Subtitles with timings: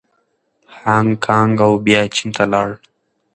[0.81, 2.69] هانګکانګ او بیا چین ته لاړ.